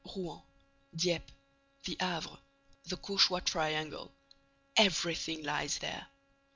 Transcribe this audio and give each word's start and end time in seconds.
Rouen, 0.03 0.41
Dieppe, 0.95 1.31
the 1.83 1.95
Havre—the 1.99 2.97
Cauchois 2.97 3.41
triangle—everything 3.41 5.43
lies 5.43 5.77
there. 5.77 6.07